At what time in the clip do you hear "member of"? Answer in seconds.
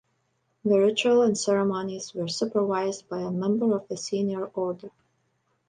3.29-3.87